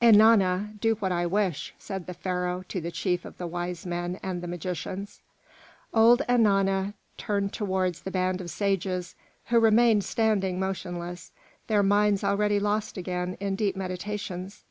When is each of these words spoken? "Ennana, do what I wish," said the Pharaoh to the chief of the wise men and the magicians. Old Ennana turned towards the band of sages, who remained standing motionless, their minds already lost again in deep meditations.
"Ennana, 0.00 0.78
do 0.78 0.94
what 1.00 1.10
I 1.10 1.26
wish," 1.26 1.74
said 1.76 2.06
the 2.06 2.14
Pharaoh 2.14 2.62
to 2.68 2.80
the 2.80 2.92
chief 2.92 3.24
of 3.24 3.36
the 3.38 3.46
wise 3.48 3.84
men 3.84 4.20
and 4.22 4.40
the 4.40 4.46
magicians. 4.46 5.20
Old 5.92 6.22
Ennana 6.28 6.94
turned 7.18 7.52
towards 7.52 8.02
the 8.02 8.12
band 8.12 8.40
of 8.40 8.50
sages, 8.50 9.16
who 9.46 9.58
remained 9.58 10.04
standing 10.04 10.60
motionless, 10.60 11.32
their 11.66 11.82
minds 11.82 12.22
already 12.22 12.60
lost 12.60 12.96
again 12.96 13.36
in 13.40 13.56
deep 13.56 13.74
meditations. 13.74 14.62